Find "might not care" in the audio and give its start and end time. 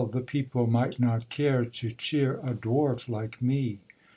0.65-1.63